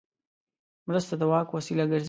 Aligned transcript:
مرسته 0.87 1.13
د 1.19 1.23
واک 1.31 1.47
وسیله 1.57 1.83
ګرځي. 1.91 1.99